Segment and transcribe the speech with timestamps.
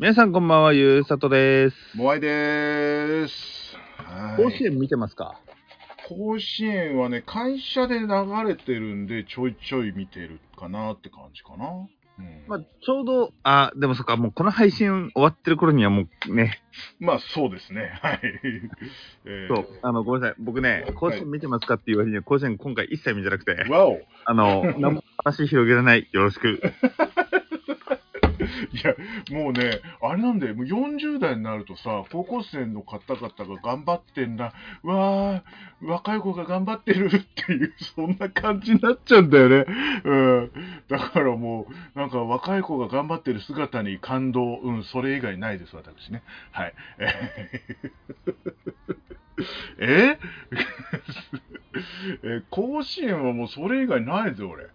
[0.00, 1.76] 皆さんこんばんは、ゆうさとです。
[1.96, 3.76] モアイでーす。
[3.96, 5.40] はい甲子園見てますか？
[6.08, 8.06] 甲子園はね、会社で流
[8.46, 11.66] れてるんで、ちょいちょい見てるかなって感じかな。
[12.20, 16.60] うん、まあま、ちょうど、あ、でもそっか、もうこの配信終わってる頃にはもうね、
[17.04, 17.90] あ、そうですね。
[18.00, 18.20] はい。
[19.24, 20.36] えーそう、あの、ごめんなさい。
[20.38, 26.08] 僕ね、甲子園見てますかっていう割には、甲子園今回一切見てなくて、わおあの、何も話広げられない。
[26.12, 26.60] よろしく。
[28.72, 28.94] いや、
[29.30, 34.52] もうね、あれなんだよ、もう40代になるとさ、高校生の方々が頑張ってんだ、
[34.84, 39.64] うわー、若い子が頑張ってるっていう、そんな感じになっちゃうんだよね。
[40.04, 40.50] うん。
[40.88, 46.22] だからもう、なんか若い子が頑張ってる姿に感動、うん、それ以外ないです、私ね。
[46.52, 46.74] はい。
[49.78, 50.18] え？
[52.24, 54.68] え甲子園はもうそれ以外ないぜ、俺。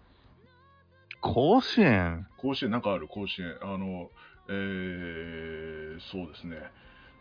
[1.24, 2.26] 甲子園？
[2.36, 3.08] 甲子園なんかある？
[3.08, 3.56] 甲子園。
[3.62, 4.10] あの
[4.48, 6.58] えー、そうですね。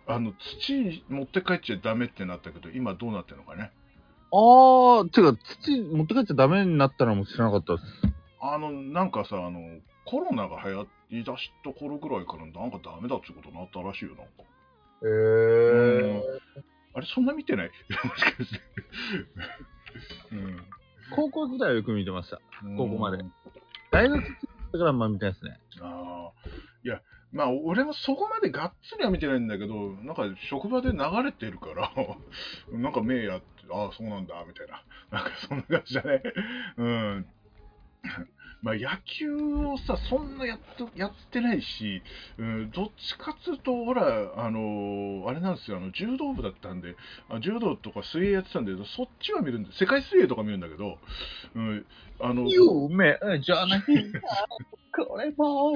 [0.06, 3.72] あの土持って帰っちゃダメってなったけど今どうなってるのかね？
[4.34, 7.86] あー、てか、土持って帰っちゃダメになったのも知らなかったです。
[8.42, 9.62] あのなんかさあの
[10.04, 14.32] コロナが流行りだした頃ぐらいからなんかダメだってことになったらしいよなんか。
[15.04, 16.22] へー。
[16.96, 17.72] あれそんな見てない？
[18.06, 18.60] もしかして。
[21.16, 22.42] 高校時代はよく見てました。
[22.66, 22.76] うん。
[22.78, 23.18] ここまで。
[23.18, 23.32] うん
[23.94, 24.24] 大学
[24.74, 25.58] だからまあ見たいですね。
[25.82, 26.32] ああ、
[26.84, 27.00] いや、
[27.32, 31.92] まあ、俺もそこまでがっつりは見てないんだけど、なんか職場で流れてるから、
[32.78, 34.84] なんか目やって、ああ、そうなんだ、みたいな。
[35.12, 36.24] なんかそんな感じだね。
[36.78, 37.28] うん。
[38.64, 42.02] まあ、野球をさ、そんなやっとやってないし、
[42.38, 46.96] うん、どっちかっつうと、ほら、あのあれなんですよ、あの柔道部だったんで、
[47.30, 50.98] あ柔道とか水泳やってたんで、そっちは見るんで、世界水泳とか見るんだけど、
[51.56, 51.86] うん、
[52.22, 53.84] あの、夢じゃない
[54.96, 55.74] これも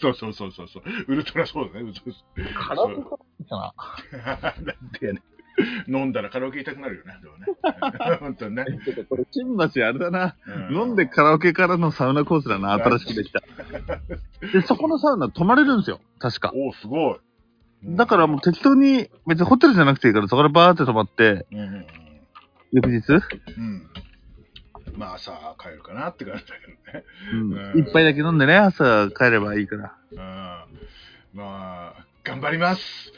[0.00, 0.82] そうそうそうそうそう。
[1.08, 1.82] ウルトラそうだね。
[1.82, 2.00] ウルト
[2.54, 2.94] カラオケ
[3.50, 3.74] か
[4.62, 5.33] なんでやねん。
[5.88, 7.14] 飲んだらカラオケ行きたくなるよね。
[7.22, 8.16] でもね。
[8.20, 8.66] 本当にね。
[9.08, 10.36] これ、新橋あれだな。
[10.70, 13.42] う飲んでカラオケからのサウナコースだな、新しくできた。
[14.52, 16.52] で、そこのサウナ泊まれるんですよ、確か。
[16.54, 17.16] おお、すごい。
[17.84, 21.58] だからもう適当に、別にホテルじゃなくていいから、そこからバーって泊まって、うん。
[21.58, 21.86] うんうん
[22.72, 23.22] 翌日、うん。
[23.56, 23.88] うん。
[24.96, 27.04] まあ、朝帰るかなって感じだけどね。
[27.72, 29.94] うん、一杯だけ飲んでね、朝帰ればいいから。
[30.10, 30.18] うん。
[31.34, 33.12] まあ、頑張ります。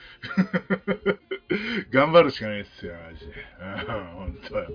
[1.93, 3.33] 頑張るしかないですよ、マジで。
[3.61, 4.67] うん、本当よ。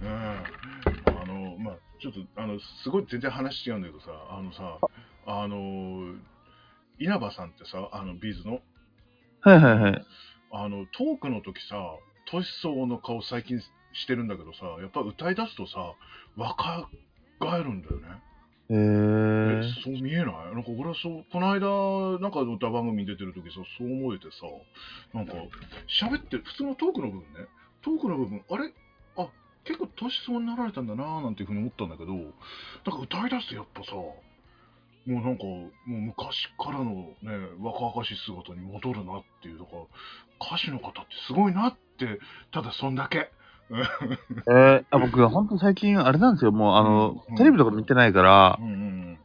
[0.00, 0.08] うん。
[0.08, 4.78] あの、まあ、ちょっと、あの、すごい全然話違うんだけどさ、あのさ、
[5.26, 6.16] あの、
[6.98, 8.60] 稲葉さんってさ、あの、ビーズの、
[9.40, 10.06] はいはいはい。
[10.50, 11.76] あの、トークの時さ、
[12.26, 13.60] トシソーの顔最近
[13.92, 15.94] してるんだけどさ、やっぱ歌い出すとさ、
[16.36, 16.88] 若
[17.38, 18.08] 返るんだよね。
[18.72, 19.62] へえ。
[19.84, 20.26] そう見えない？
[20.54, 24.46] なんか俺はそう、この間、なんか歌番組に出てる時さ、そう思えてさ、
[25.12, 25.34] なんか、
[26.00, 27.46] 喋って、普通のトークの部分ね、
[27.82, 28.72] トークの部分、あれ？
[29.18, 29.28] あ、
[29.64, 32.32] 結構年相になられたんだなーなんていうふうに思ったんだけど、なんか
[33.02, 34.16] 歌い出すとやっぱさ、も
[35.06, 39.70] うなんか、もう昔からのね、若々しい姿に戻るなっていう、だか、
[40.40, 42.20] 歌手の方ってすごいなって、
[42.52, 43.30] ただそんだけ。
[44.48, 49.18] えー、あ僕、ほんと最近、あれなんですよ、もう、あの、うんテレビとか見てないからう、んうん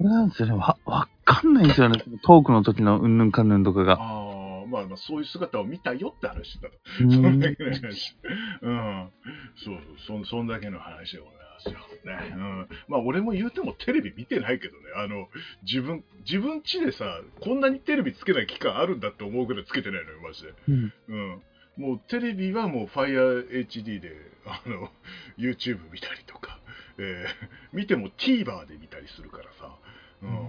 [0.00, 3.94] あれなんですよね、わ、わかんないんですよね、トークの時のうんぬんかんぬんとかが。
[3.94, 6.68] ああ、まあまあ、そういう姿を見たよって話だ。
[6.68, 8.16] うそんだんけの話。
[8.62, 9.10] うん。
[9.56, 11.72] そうそう、そそんだけの話でございますよ。
[12.04, 12.34] ね。
[12.34, 12.68] うん。
[12.88, 14.80] まあ、俺も言うてもテレビ見てないけどね。
[14.96, 15.28] あの、
[15.62, 20.54] 自分、自分家でさ、こんなにテレビつけない期間あるんだって思うぐらいつけてないのよ、マジで。
[20.68, 21.42] うんうん。
[21.82, 24.12] もうテレビはもう FireHD で、
[24.46, 24.88] あの、
[25.36, 26.60] YouTube 見たりとか、
[26.96, 29.74] えー見ても TVer で見たりするからさ。
[30.22, 30.48] うん。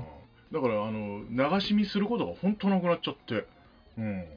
[0.51, 3.47] だから、あの、流し見することが本当なくなっちゃって。
[3.97, 4.27] うん。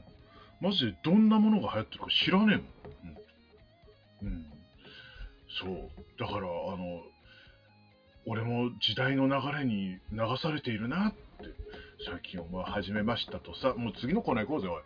[0.61, 3.17] マジでどんなものが流行ってるか知らねえもん。
[4.23, 4.29] うん。
[4.29, 4.47] うん、
[5.49, 5.91] そう。
[6.19, 6.41] だから、あ
[6.77, 7.03] の、
[8.25, 11.19] 俺も時代の流れに流されているなって、
[12.07, 14.83] 最近思い始めましたとさ、もう次のコーナー行こうぜ、おい。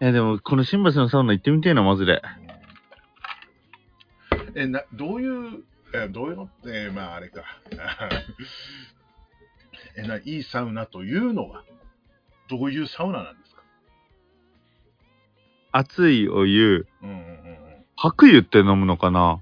[0.00, 2.20] え、でも、この新橋のサウナ行ってみてえな、マジで。
[4.54, 6.50] え、な、どういう、え、どういうの？
[6.66, 7.42] えまあ、あれか。
[9.96, 11.64] え、な、いいサウナというのは、
[12.50, 13.62] どういうサウナなんですか？
[15.72, 17.34] 熱いお湯、うんうん
[17.96, 19.40] 白湯って飲むのかな？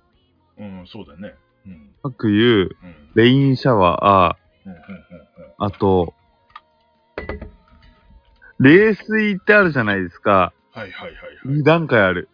[0.59, 0.81] うん。
[0.81, 1.35] うん、そうだね。
[1.67, 1.95] うん。
[2.03, 2.95] 白湯、うん。
[3.15, 5.55] レインシャワー、うんうんうんうん。
[5.59, 6.15] あと、
[8.59, 10.53] 冷水ってあるじゃないですか。
[10.73, 11.15] はいはいはい
[11.47, 11.59] はい。
[11.59, 12.29] 2段階ある。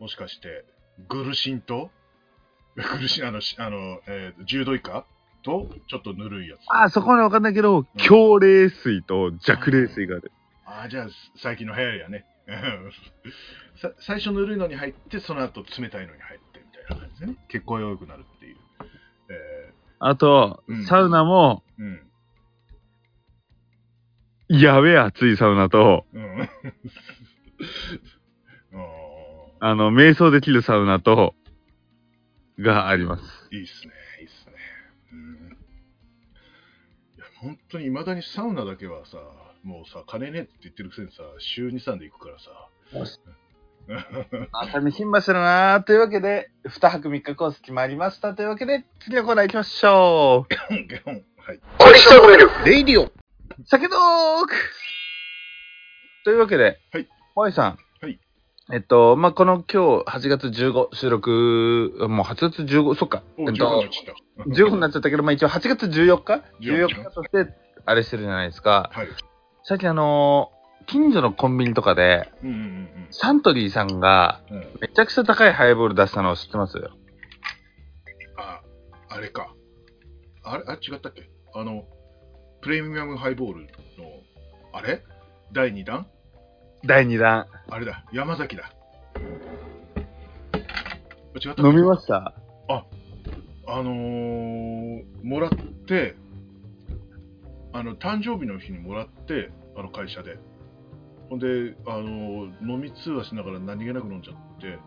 [0.00, 0.64] もしかして、
[1.08, 1.90] グルシンと
[2.76, 5.04] グルシン、あの、しあの、えー、10度以下
[5.42, 6.60] と、ちょっとぬるいやつ。
[6.68, 10.32] あ、そこまでわかんないけど、強冷水と弱冷水がある。
[10.64, 12.24] あーじゃあ、最近の流行りやね。
[13.80, 16.40] さ最初ぬるいのに入って、その後冷たいのに入っ
[16.94, 17.36] てみたいな感じでね。
[17.48, 18.56] 血行が良くなるっていう。
[19.30, 21.82] えあとうん、サウナも、ー、
[24.50, 24.60] うん。
[24.60, 26.42] やべえ暑いサウナと、うん。
[29.60, 31.34] ああの、瞑想できるサウナと、
[32.58, 33.22] があります。
[33.52, 34.52] ーいいっすね、いいっすね。
[35.12, 35.58] うん。
[37.16, 39.18] いや、本当に未だにサウナだけはさ、
[39.62, 42.68] もうさ、金ねえって言ってるくせにさ、週2、3で行くからさ。
[44.52, 50.54] 熱海新橋だなーというわけで、2泊3日コース決まりましたというわけで、次のコーナー行きましょう。
[51.42, 51.60] はい。
[52.64, 53.10] レイディオ
[53.66, 54.54] 酒トーク
[56.24, 57.08] というわけで、はい。
[57.34, 57.78] 萌えさん。
[58.00, 58.18] はい。
[58.72, 63.22] えっと、まあ、この今日8月15収録、もう8月15、そっか。
[63.36, 64.42] お、15えっとに、ちった。
[64.44, 67.52] 15になっちゃったけど、まあ、一応8月14日？14 ?14 日として、
[67.84, 68.90] あれしてるじゃないですか。
[68.92, 69.08] はい。
[69.64, 74.64] さっきあのー近所のコンビニとかで、うんうんサントリーさんが、うんうん。
[74.80, 76.78] めちゃくちゃ高いハイボール出したのを知ってます？
[78.38, 78.62] あ、
[79.10, 79.54] あれか。
[80.42, 80.64] あれ？
[80.66, 81.28] あ、違ったっけ？
[81.54, 81.84] あの、
[82.62, 83.68] プレミアムハイボールの、
[84.72, 85.02] あれ？
[85.52, 86.06] 第2弾？
[86.86, 87.46] 第2弾。
[87.68, 88.72] あれだ、山崎だ。
[89.14, 89.18] あ
[91.38, 92.32] 違った飲みました？
[92.68, 95.50] あのー、もらっ
[95.86, 96.16] て、
[97.74, 100.38] あの、誕生日の日にもらって、あの会社で。
[101.32, 104.78] ほんで、あのー飲み通話しながら何気なく飲んじゃって、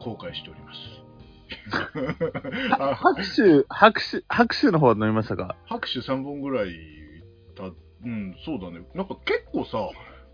[0.00, 0.78] 後悔しております。
[2.78, 5.56] あ 拍手、拍手、拍手の方は飲みましたか？
[5.64, 6.74] 拍手3本ぐらい
[7.56, 8.86] た、うん、そうだね。
[8.94, 9.78] なんか結構さ、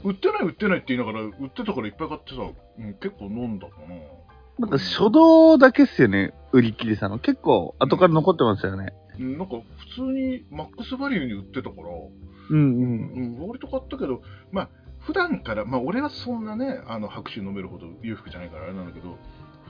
[0.03, 2.41] 売ってない売ってないって言いながら、売ってたからいっぱい買ってさ、
[2.79, 3.95] うん、結構飲んだかな。
[4.59, 7.21] なんか初動だけっすよね、売り切りさんの。
[7.21, 8.93] 結構後から残ってますよね。
[9.21, 11.83] うん、なんか普通にマックスバリューに売ってたから、
[12.51, 13.37] うんうん。
[13.39, 14.21] うん、割と買ったけど、
[14.51, 14.69] まあ、
[15.07, 19.19] 普段から、まあ、俺はそんなね、あの拍手飲めるほど裕福じゃないからあれなんだけど、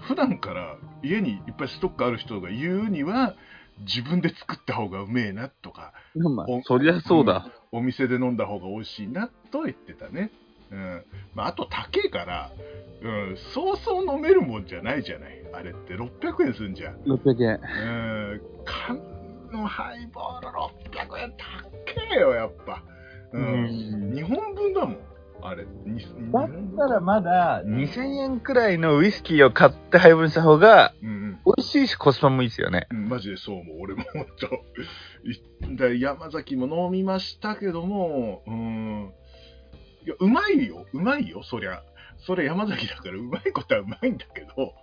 [0.03, 3.35] 普段から家にいっぱいストックある人が言うには、
[3.81, 7.49] 自分で作った方がうめえなとか、まあお、そりゃそうだ。
[7.73, 10.31] お店で飲んだ方が美味しいなと言ってたね。
[10.71, 11.05] うん。
[11.35, 12.51] まあ、あと高えから、
[13.03, 15.45] うん、そうそう飲めるもんじゃないじゃない。
[15.53, 16.97] あれって600円すんじゃん。
[17.03, 17.51] 600円。
[17.51, 19.01] うん、缶
[19.53, 22.83] のハイボール600円高えよ、やっぱ。
[23.33, 23.43] うん。
[23.43, 24.54] うん日本
[25.45, 25.67] あれ。
[25.85, 26.01] に
[26.33, 32.87] だったらまだうん2000円くらいのウイスキーを買って配分した方がうん美味しいしコスパもいいですよね。
[32.91, 35.95] うん、マジでそう思う、俺も本当。
[35.95, 39.13] 山崎も飲みましたけども、うん。
[40.07, 41.83] いや、うまいよ、うまいよ、そりゃ。
[42.27, 44.75] それ山崎だからうまいことはうまいんだけど、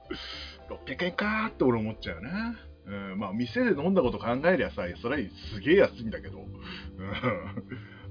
[0.85, 2.55] 600円かーって俺思っちゃうな。
[2.85, 6.47] うん、まあ、店で飲んだこと考えりゃさ、それはすげえ安いんだけど、うん、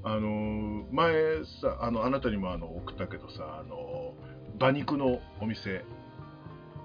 [0.02, 1.12] あのー前
[1.61, 4.14] さ、あの、あなたにもあの送ったけどさ、あの、
[4.58, 5.85] 馬肉のお店、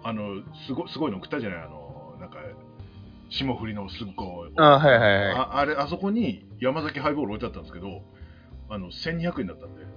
[0.04, 2.38] あの、すごすごいの送ったじゃない、あの、なんか、
[3.30, 4.52] 霜降りのすっごい。
[4.58, 8.02] あはいはいはいああれ、あそこに山崎ハイボール置いてあったんですけど、
[8.70, 9.82] あの、1200円だったんで。
[9.82, 9.90] うん。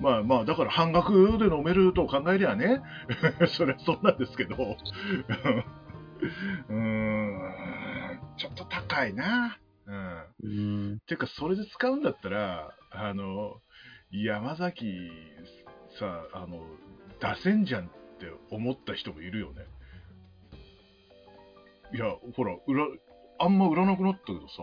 [0.00, 2.82] まあまあ、だから半額で飲めると考えりゃね、
[3.48, 4.56] それはそうなんですけど、
[6.68, 9.58] うーん、ちょっと高いな。
[9.86, 10.24] うん。
[10.42, 10.48] う
[10.94, 11.00] ん。
[11.00, 13.60] ていうか、それで使うんだったら、あの、
[14.10, 15.10] 山崎
[15.98, 16.62] さ、あの、
[17.20, 17.88] 出せんじゃんっ
[18.18, 19.64] て思った人もいるよね。
[21.94, 22.86] いや、ほら、売ら、
[23.38, 24.62] あんま売らなくなったけどさ、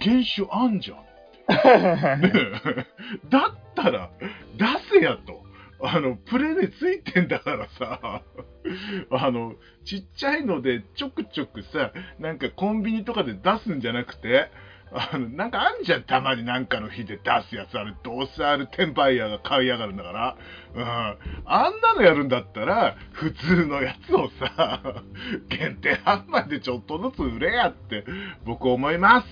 [0.00, 1.10] 原酒あんじゃん。
[2.20, 2.86] ねえ
[3.28, 4.10] だったら、
[4.56, 4.66] 出
[5.00, 5.39] せやと。
[5.82, 8.22] あの、プレでついてんだからさ、
[9.10, 14.50] あの、ちっちゃいのでちょくちょくさ、なんかコンビニとかで出すんじゃなくて、
[14.92, 17.94] あの、なんかあんじゃん、たまになんかの日で出すやつある。
[18.02, 20.36] どうせある転売ヤーが買いやがるんだから。
[20.74, 21.42] うん。
[21.44, 25.02] あんなのやるんだったら、普通のやつをさ、
[25.48, 28.04] 限定販売でちょっとずつ売れやって、
[28.44, 29.28] 僕思います。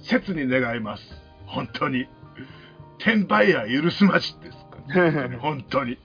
[0.00, 1.22] 切に願います。
[1.46, 2.08] 本当に。
[2.98, 4.67] 転売ヤー許すまじです。
[5.40, 5.98] 本当に。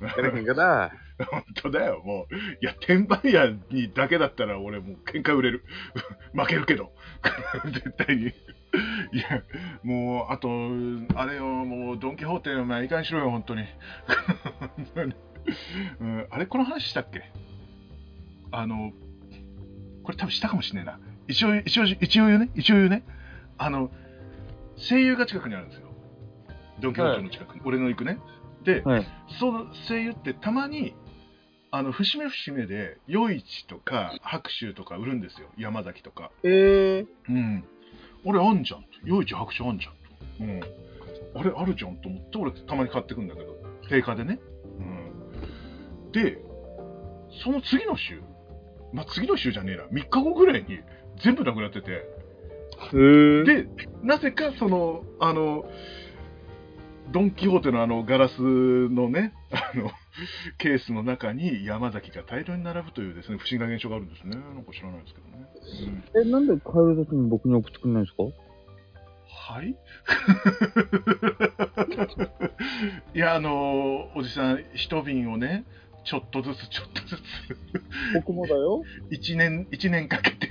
[0.00, 0.92] やれへんかな。
[1.30, 2.34] 本当だよ、もう。
[2.34, 5.64] いや、転売ヤーにだけだったら俺もう喧嘩売れる。
[6.34, 6.92] 負けるけど。
[7.64, 8.26] 絶対に。
[8.26, 8.30] い
[9.18, 9.42] や、
[9.82, 10.48] もう、あと、
[11.18, 13.64] あれよ、もう、ドン・キホーテお前いかにしろよ、本当に。
[16.00, 17.22] うん、あれ、この話したっけ？
[18.50, 18.92] あの、
[20.02, 21.00] これ多分したかもしれないな。
[21.28, 22.50] 一応、一応、一応言うね。
[22.54, 23.04] 一応言うね。
[23.56, 23.90] あの、
[24.76, 25.85] 声優が近くにあるんですよ。
[26.80, 27.60] ドン・キホーテの近くに。
[27.64, 28.18] 俺の行くね。
[28.64, 29.06] で、はい。
[29.38, 30.94] その声優ってたまに、
[31.70, 35.48] あの節目節目で余市とか白州とか売るんですよ。
[35.58, 36.30] 山崎とか。
[36.42, 37.64] ええうん。
[38.24, 38.88] 俺あんじゃんと。
[39.06, 40.44] 余市白州あんじゃんと。
[40.44, 40.60] うん。
[41.38, 43.56] あれあるじゃんと思って俺たまに買ってくんだけど。
[43.88, 44.38] 定価でね。
[44.78, 46.12] うん。
[46.12, 46.38] で
[47.44, 48.22] その次の週
[48.92, 49.84] まあ次の週じゃねえな。
[49.84, 50.80] 3日後ぐらいに
[51.22, 52.04] 全部なくなってて。
[52.92, 53.68] で、
[54.02, 55.64] なぜかその、あの、
[57.12, 59.90] ドン・キホーテのあのガラスのね、 あの、
[60.58, 64.36] ケースの中に山崎が大量に並ぶというですね、不思議な現象があるんですね。
[64.36, 65.46] なんか知らないですけどね。
[66.14, 66.60] うんえ、なんで帰
[66.96, 68.24] るときに僕に送ってくれないんですか？
[69.52, 69.76] はい？
[73.14, 75.64] いや、あの、おじさん、一瓶をね、
[76.04, 77.20] ちょっとずつちょっとずつ、
[78.14, 78.82] 僕もだよ。
[79.10, 80.48] 一年、一年かけて、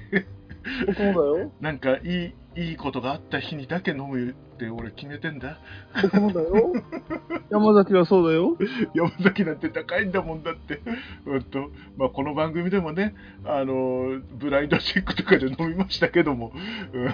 [0.88, 1.52] 僕もだよ。
[1.62, 5.60] なんかいい、いいことがあった日にだけ飲むって俺決めてんだ。
[6.02, 6.74] 僕もだよ。
[7.52, 8.58] 山崎はそうだよ。
[8.94, 10.82] 山崎なんて高いんだもんだって。
[11.26, 16.52] うんと、まあ、この番組でもね、あの、ブラインドチェックとかで飲みましたけども、
[16.94, 17.06] うん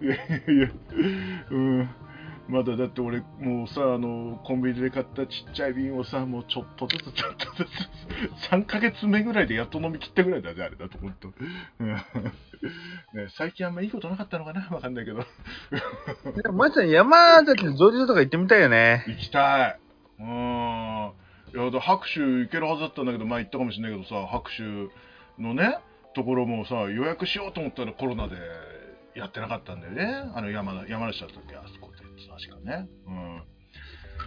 [0.00, 0.70] いやいやいや、
[1.50, 1.88] うん。
[2.48, 11.32] まだだって俺、もうさ、あの、コンビニで買ったちっちゃい瓶をさ、もうちょっとずつ、ちょっとずつ、 3ヶ月目ぐらいでやっと飲み切ったぐらいだね、あれだと、ほんと。
[11.78, 11.94] うんね、
[13.30, 14.68] 最近あんまいいことなかったのかな？
[14.70, 15.24] わかんないけど。
[16.52, 19.04] まちゃん、山崎の上流とか行ってみたいよね。
[19.08, 19.80] 行きたい。
[20.20, 21.12] うーん。
[21.54, 24.62] いや、だ拍手行けるはずだったんだけど、前行ったかもしれないけどさ、拍手
[25.42, 25.78] のね、
[26.14, 28.36] ところもさ、予約しようと思ったらコロナで
[29.14, 30.30] やってなかったんだよね。
[30.34, 32.88] あの山田山梨だったっけ、あそこって確かね。
[33.06, 33.42] うん。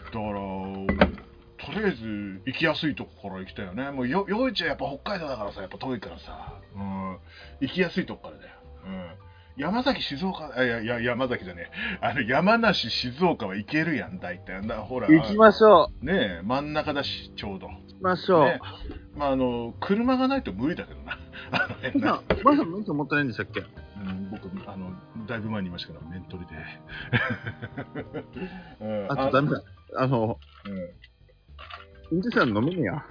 [0.06, 1.14] だから、
[1.58, 3.92] とりあえず行きやすいとこから行きたいよね。
[3.92, 7.18] もうよ、夜市はやっぱ北海道だからさ、やっぱ遠いからさ、うん。
[7.62, 8.56] 行きやすいとこからだよ。
[8.86, 9.16] うん。
[9.58, 12.06] 山崎、静岡、あいや、いや、山崎じゃねえ。
[12.06, 14.62] あの、山梨、静岡は行けるやん、大体。
[14.68, 17.70] なほら、行きましょねえ、真ん中だし、ちょうど。
[18.06, 18.46] ましょう。
[18.46, 18.60] ね
[19.16, 21.18] まあ、あの、車がないと無理だけどな。
[21.52, 22.22] あの辺な。
[22.44, 23.62] ままさ免許持ってないんでしたっけ？
[23.62, 23.64] う
[24.04, 24.92] ん、僕、あの、
[25.26, 26.56] だいぶ前に言いましたけど、面取りで。
[28.86, 29.62] うんあとダメだ。
[29.98, 30.90] あの、うん
[32.12, 33.04] 運転手さん飲めねえや。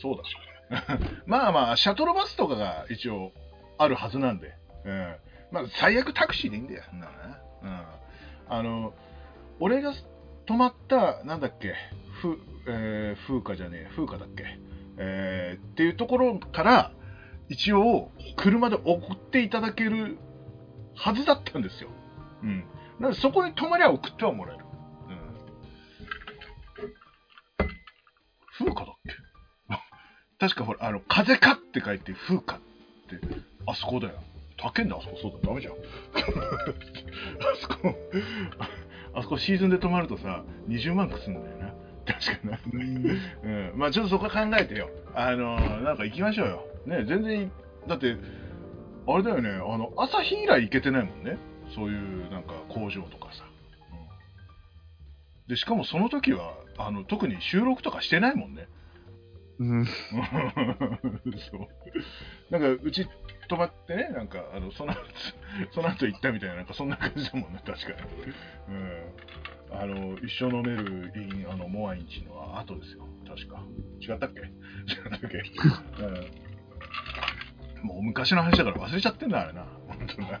[0.00, 0.98] そうだ。
[1.26, 3.32] まあまあ、シャトルバスとかが一応
[3.76, 4.54] あるはずなんで。
[4.84, 5.16] うん。
[5.50, 6.84] まあ、最悪タクシーでいいんだよ。
[6.88, 7.18] そんなのね。
[7.62, 7.82] うん。
[8.48, 8.94] あの、
[9.58, 9.92] 俺が
[10.46, 11.74] 泊まった、なんだっけ、
[12.20, 14.44] ふ、えー、風花じゃねえ、風花だっけ？
[14.96, 16.92] えー、っていうところから、
[17.48, 20.16] 一応、車で送っていただける
[20.94, 21.90] はずだったんですよ。
[22.42, 22.64] うん。
[23.00, 24.64] なので、そこに泊まりゃ送ってはもらえる。
[25.08, 25.12] う
[27.64, 27.68] ん。
[28.58, 29.14] 風花だっけ？
[30.38, 32.58] 確かほら、あの、風かって書いて、風かっ
[33.10, 33.18] て、
[33.66, 34.14] あそこだよ。
[34.56, 35.74] 高いんだ、あそこ、そうだ、ダメじゃん。
[35.74, 35.78] あ
[37.60, 37.94] そこ、
[39.14, 41.74] あそこシーズンで泊まるとさ、20万くすんだよな。
[42.06, 42.58] 確かな。
[43.42, 43.78] うん。
[43.78, 44.90] まあちょっとそこは考えてよ。
[45.14, 46.66] あの、なんか行きましょうよ。
[46.86, 47.50] ね、全然、
[47.88, 48.16] だって、
[49.06, 51.38] あれだよね、あの、朝日以来行けてないもんね。
[51.74, 53.44] そういう、なんか工場とかさ。
[53.44, 58.66] うんで、しかもその時は、あの、特に収録とかしてないもんね。
[59.58, 59.84] うん。
[59.86, 59.92] そ
[61.58, 61.68] う。
[62.50, 63.06] なんか、うち
[63.48, 65.00] 泊まってね、なんか、あの、その後、
[65.72, 67.94] その後行ったみたいな、なんかそんな感じだもんね、確かに。
[68.68, 69.14] うん。
[69.80, 73.62] あの、一生飲めるイン、あの、モアインチの後ですよ、確か。
[74.00, 74.40] 違ったっけ？
[74.40, 74.48] 違っ
[75.10, 75.42] たっけ？
[77.82, 77.86] うん。
[77.86, 79.66] もう昔の話だから忘れちゃってんだ、あれな。
[79.88, 80.38] 本当にな。
[80.38, 80.40] う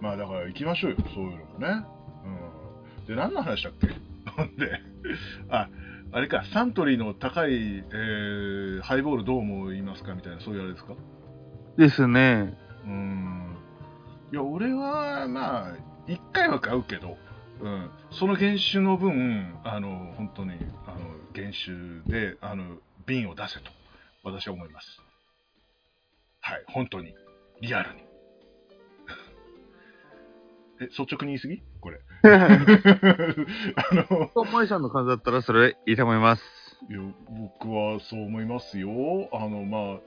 [0.00, 1.86] まあ、だから行きましょうよ、そういうのもね。
[3.00, 3.06] うん。
[3.06, 3.88] で、何の話だっけ？
[4.30, 4.80] ほんで、
[5.48, 5.68] あ、
[6.12, 10.94] あれか、サントリーの高い、えーハイボールどう思いますかみたいな、そういうあれですか？
[11.76, 12.54] ですね。
[12.84, 13.56] うーん。
[14.32, 15.72] いや、俺は、まあ、
[16.06, 17.16] 一回は買うけど、
[17.60, 20.52] うん、その原酒の分、あの、本当に、
[20.86, 20.98] あの、
[21.34, 23.70] 原酒で、あの、瓶を出せと、
[24.24, 25.00] 私は思います。
[26.40, 27.14] はい、本当に、
[27.60, 28.02] リアルに。
[30.80, 31.62] え、率直に言い過ぎ？
[31.80, 32.00] これ。
[32.24, 32.28] あ
[33.94, 36.42] の、萌えさんの感じだったらそれいいと思います。
[36.90, 38.90] いや、僕はそう思いますよ。
[39.32, 40.00] あの、まあ、う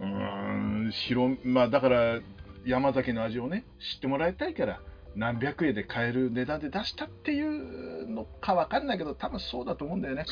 [0.00, 2.20] ーん、白、まあ、だから、
[2.64, 4.80] 山崎の味をね、知ってもらいたいから、
[5.18, 10.24] 何百円で買える値段で出したっていうのか分かんないけど、多分そうだと思うんだよね。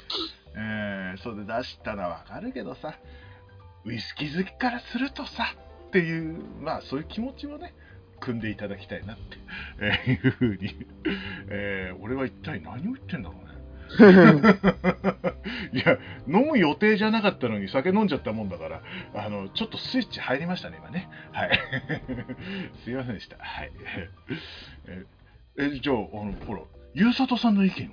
[0.54, 2.96] えー、そうで出したのはわかるけどさ、
[3.84, 5.56] ウイスキー好きからするとさ、
[5.88, 7.74] っていう、まあ、そういう気持ちをね、
[8.20, 9.22] 組んでいただきたいなって、
[10.06, 10.86] えいうふうに、
[11.48, 13.55] えー俺は一体何を言ってんだろうね。
[15.72, 18.82] いや、飲む予定じゃなかったのに酒飲んじゃったもんだから、
[19.14, 21.08] あの、ちょっとスイッチ入りましたね、今ね。
[21.32, 21.60] はい。
[22.84, 23.36] すいませんでした。
[23.38, 23.72] はい。
[24.88, 25.06] え、
[25.58, 26.62] えじゃあ、あの、ほら、
[26.94, 27.92] ゆうさとさんの意見を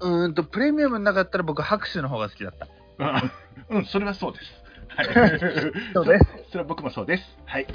[0.00, 2.68] うーんと、プレミアムなかったら僕、拍手の方が好きだった。
[2.98, 3.22] あ
[3.70, 4.62] うん、それはそうです。
[4.88, 5.06] はい。
[5.94, 6.24] そうです。
[6.50, 7.38] それは僕もそうです。
[7.46, 7.66] はい。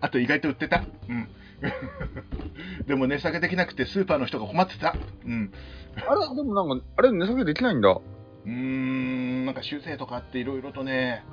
[0.00, 0.84] あと意外と売ってた？
[1.08, 1.28] うん。
[2.86, 4.96] でも値下げできなくてスーパーの人が困ってた。
[5.24, 5.52] うん。
[5.96, 7.88] あれ、でもなんか、あれ、値下げできないんだ。
[7.90, 11.24] うーん、なんか修正とかっていろいろとね、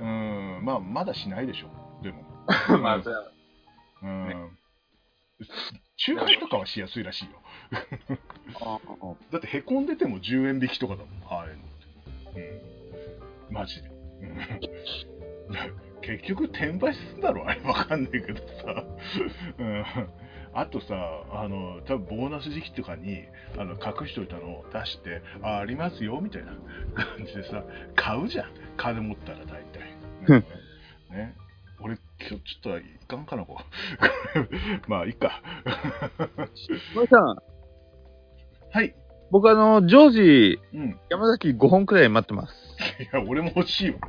[0.00, 1.68] うん、まあ、まだしないでしょ。
[2.02, 2.24] でも。
[2.80, 3.30] まあ、それは
[4.02, 4.28] うん。
[4.28, 4.36] ね
[5.96, 7.30] 中華とかはしやすいらしいよ。
[8.60, 8.78] あ
[9.32, 11.62] だってへこんでても10円引きとかだもん、ああいうの
[12.32, 12.40] って。
[13.48, 13.54] うん。
[13.54, 13.88] マジで。
[13.88, 13.92] う
[14.26, 14.38] ん、
[16.06, 18.84] 結局転売するんだろあれわかんないけどさ。
[19.58, 19.84] うん。
[20.56, 20.86] あとさ、
[21.32, 23.24] あの、多分ボーナス時期とかに、
[23.58, 26.52] あの、隠しといたのを出して、あ、ありますよ、みたいな
[26.94, 27.64] 感じでさ、
[27.96, 28.50] 買うじゃん。
[28.76, 29.64] 金持ったら大体。
[30.28, 30.44] うん
[31.10, 31.34] ね。
[31.80, 33.68] 俺、今日ちょっといかんかな、こう。
[34.88, 35.42] まあ、いいか。
[36.94, 37.36] 森さん、
[38.70, 38.94] はい。
[39.30, 41.00] 僕、あの、ジョージ、うん。
[41.10, 42.63] 山崎5本くらい待ってます。
[43.00, 43.98] いや、俺も欲しいわ。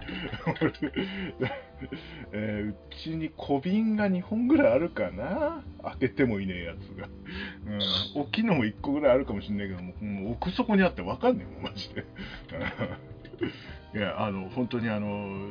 [2.31, 7.07] えーうちに小瓶が2本ぐらいあるかな開けてもいねえやつが。
[8.15, 9.93] うん、大きいのも1個ぐらいあるかもしんないけども、
[10.29, 12.05] う奥底にあって分かんねえもん、マジで。
[13.93, 15.49] いや、あの、本当にあの、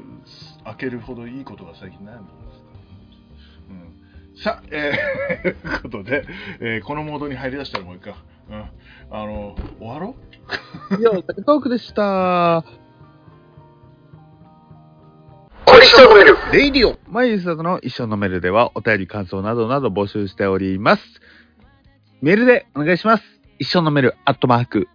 [0.64, 2.68] 開けるほどいいことが最近ないもんですか
[4.40, 4.50] ら。
[4.50, 6.24] うん、さあ、えー、ということで、
[6.60, 8.16] えーこのモードに入りだしたらもういいか。
[8.50, 8.56] うん、
[9.10, 10.14] あの、終わろ
[10.90, 10.96] う？
[11.00, 12.64] いや、トークでした。
[16.52, 21.02] レイディオマイスタートの一生のメールではお便り感想などなど募集しております。
[22.22, 23.24] メールでお願いします。
[23.58, 24.88] 一生のメールアットマーク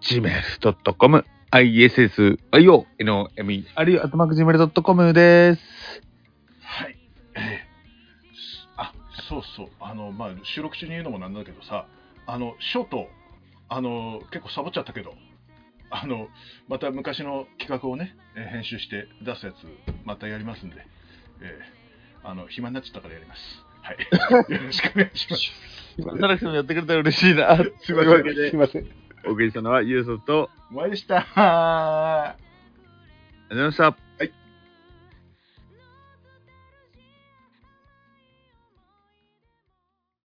[0.00, 2.36] gmail.com issio
[2.98, 5.60] nome あるいはアットマーク gmail.com です。
[6.62, 6.96] はい。
[7.36, 7.72] えー
[8.76, 8.92] あ、
[9.28, 9.68] そうそう。
[9.78, 11.86] あの、まあ、収録中に言うのもなんだけどさ、
[12.26, 13.06] あの、ショート、
[13.68, 15.14] あの、結構サボっちゃったけど、
[15.92, 16.28] あの、
[16.68, 19.56] また昔の企画をね、えー編集して出すやつ、
[20.04, 20.76] またやりますんで、
[21.42, 23.64] えーあの、暇になっちゃったからやります。
[23.82, 23.98] はい。
[24.52, 25.52] よろしくお願いします。
[25.98, 27.56] 今、田中さんもやってくれたら嬉しいな。
[27.80, 28.86] すいというわけで、ません。
[29.26, 31.26] お送りしたのはユーソと、お前でした。
[31.34, 32.36] あ
[33.50, 34.01] りがとうございました。